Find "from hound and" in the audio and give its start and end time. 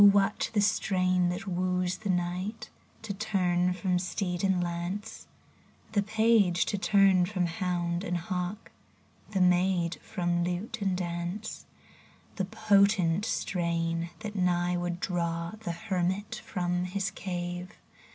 7.27-8.17